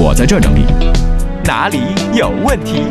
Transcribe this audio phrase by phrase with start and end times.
[0.00, 0.64] 我在这整理。
[1.42, 1.80] 哪里
[2.14, 2.84] 有问题？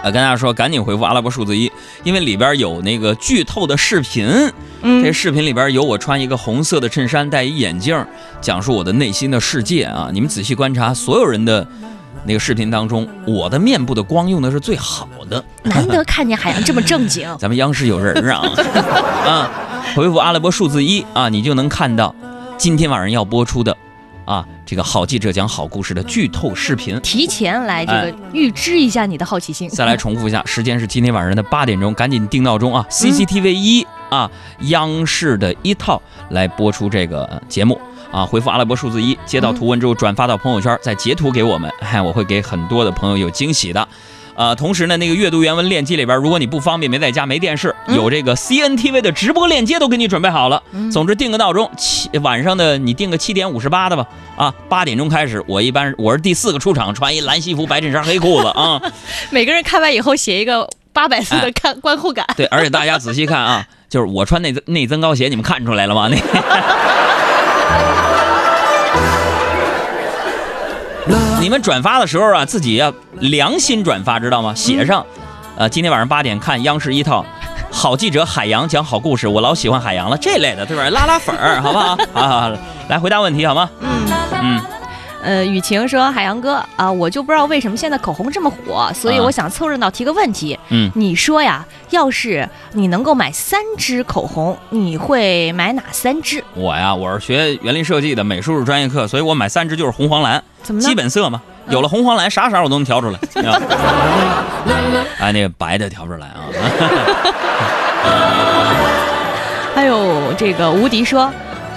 [0.00, 1.72] 呃，跟大家说，赶紧回复阿拉伯数字一，
[2.04, 4.24] 因为里边有那个剧透的视频。
[4.82, 8.00] 嗯这视频里边有我穿一个红色的衬衫，戴一眼镜，
[8.40, 10.08] 讲述我的内心的世界啊！
[10.12, 11.66] 你们仔细观察，所有人的
[12.24, 15.44] 那个视频当中，我的面部的光用的是最好的。
[15.64, 17.28] 难得看见海洋这么正经。
[17.40, 18.40] 咱们央视有人啊
[19.26, 19.50] 啊！
[19.96, 22.14] 回复阿拉伯数字一啊，你就能看到
[22.56, 23.76] 今天晚上要播出的
[24.24, 26.98] 啊这个好记者讲好故事的剧透视频。
[27.00, 29.68] 提前来这哎个预知一下你的好奇心。
[29.68, 38.24] 再来重复一下，时间是今天晚上的八点钟，赶紧定闹钟啊！CCTV 一啊，央视的一套来播出这个呃节目啊。
[38.24, 43.86] 回复阿拉伯数字一，接到图文之后转发到朋友圈，再截图给我们，嗨，我会给很多的朋友有惊喜的。
[44.36, 50.62] 呃，同时呢，那个阅读原文链接里边，如果你不方便没在家没电视，嗯有这个 CNTV 的直播链接都给你准备好了。
[50.72, 58.80] 嗯总之定个闹钟，七晚上的你定个七点五十八的吧，啊，八点钟开始，我一般我是第四个出场，穿一蓝西服、白衬衫、黑裤子啊。
[59.30, 62.26] 每个人看完以后写一个八百字的看观后感。
[62.36, 66.08] 对，而且大家仔细看啊，就是我穿内增内增高鞋，你们看出来了吗？
[66.08, 66.16] 那
[71.44, 74.54] 你们转发的时候啊，自己要良心转发，知道吗？
[74.54, 75.04] 写上，
[75.58, 77.22] 呃，今天晚上八点看央视一套。
[77.70, 80.88] 好记者海洋讲好故事，我老喜欢海洋了，这类的对吧？
[80.88, 81.98] 拉拉粉儿，好不好？
[82.14, 82.52] 好好好，
[82.88, 83.68] 来回答问题好吗？
[83.82, 84.06] 嗯。
[84.42, 84.60] 嗯，
[85.24, 90.58] 呃，雨晴说：“海洋哥啊，我就不知道为什么现在口红这么火，所以啊我想凑热闹提个问题。
[90.68, 96.44] 嗯你说呀，要是你能够买三支口红，你会买哪三支？
[96.54, 100.42] 我呀，我是学园林设计的，美术是专业课，所以我买三支就是红黄蓝。
[100.62, 100.80] 怎么？
[100.82, 103.18] 基本色嘛，有了红黄蓝，啥色我都能调出来。
[103.50, 103.58] 啊
[105.18, 106.44] 哎，那个白的调不出来啊。
[109.74, 111.32] 还有这个无敌说。”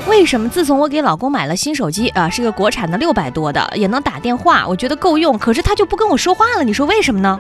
[0.10, 7.40] 为什么自从我给老公买了新手机啊，是个国产的六百多的，也能打电话，我觉得够用，可是他就不跟我说话了，你说为什么呢？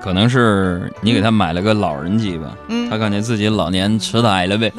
[0.00, 4.72] 可能是你给他买了个老人机吧，嗯他感觉自己老年痴呆了呗。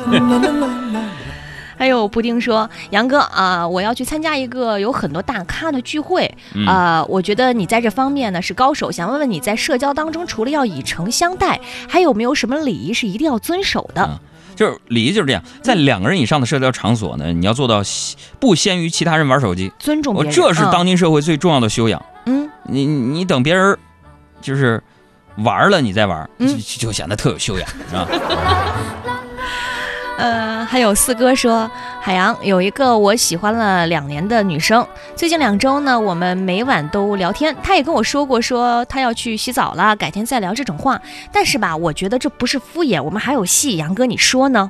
[1.77, 14.03] 还有布丁说：“杨哥啊、我要去参加一个有很多大咖的聚会嗯啊、我觉得你在这方面呢是高手，想问问你在社交当中，除了要以诚相待，还有没有什么礼仪是一定要遵守的？
[14.03, 14.19] 嗯
[14.61, 17.81] 就是礼仪就是这样，在两个人以上的社交场所呢，你要做到
[18.39, 20.31] 不先于其他人玩手机，尊重别人。
[20.31, 21.99] 这是当今社会最重要的修养。
[22.27, 23.75] 嗯你你你等别人
[24.39, 24.79] 就是
[25.37, 28.07] 玩了，你再玩，嗯就就显得特有修养，是吧？
[30.21, 41.01] 呃，还有四哥说，海洋有一个我喜欢了两年的女生，最近两周呢，我们每晚都聊天，她也跟我说过，说她要去洗澡了，改天再聊这种话。
[41.31, 43.77] 但是吧，我觉得这不是敷衍，我们还有戏。
[43.77, 44.69] 杨哥，你说呢？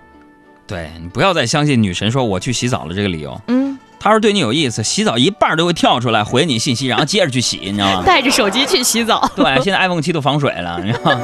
[0.65, 3.41] 对你不要再相信女神说我去洗澡了这个理由。
[3.47, 8.03] 嗯，她要是对你有意思，洗澡一半都会跳出来回你信息，然后接着去洗，你知道吗？
[8.07, 9.29] 带着手机去洗澡。
[9.35, 11.23] 对，现在 iPhone 七都防水了，你知道吗？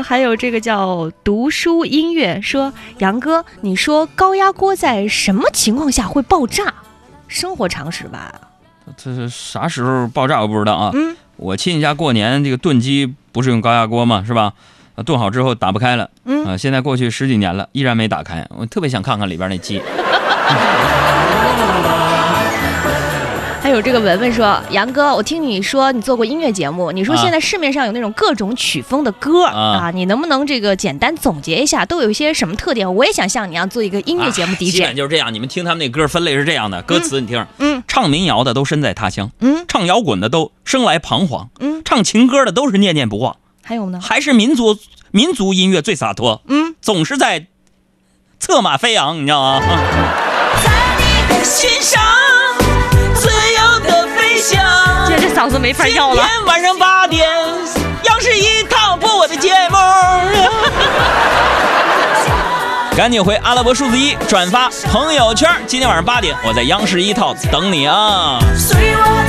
[0.00, 6.72] 嗯，还有这个叫读书音乐说，杨哥，你说高压锅在什么情况下会爆炸？
[7.28, 8.32] 生活常识吧。
[8.96, 10.90] 这是啥时候爆炸我不知道啊。
[10.94, 14.24] 嗯我亲戚家过年这个炖鸡不是用高压锅吗？
[14.26, 14.52] 是吧？
[14.94, 18.46] 啊炖好之后打不开了，嗯啊，现在过去十几年了，依然没打开。
[18.50, 19.80] 我特别想看看里边那鸡。
[23.70, 32.92] 还有这个文文说，杨哥，我听你说你做过音乐节目，你说啊现在市面上有那种各种曲风的歌啊啊，你能不能这个简单总结一下，都有一些什么特点？
[32.96, 34.96] 我也想像你一样做一个音乐节目啊基本。
[34.96, 35.32] 就是这样。
[35.32, 44.00] 你们听他们那歌分类是这样的，歌词你听，嗯唱民谣的都身在他乡，嗯唱摇滚的都生来彷徨，嗯，唱情歌的都是念念不忘，还有呢？
[44.02, 44.76] 还是民族
[45.12, 47.46] 民族音乐最洒脱，嗯，总是在
[48.40, 49.62] 策马飞扬，你知道吗？
[51.44, 52.29] 欣赏自
[55.40, 56.16] 嗓子没法要了。
[56.16, 57.26] 今天晚上八点，
[58.02, 59.78] 央视一套播我的节目。
[62.94, 65.48] 赶紧回阿拉伯数字一转发朋友圈。
[65.66, 68.38] 今天晚上八点，我在央视一套等你啊！
[68.54, 69.19] 随我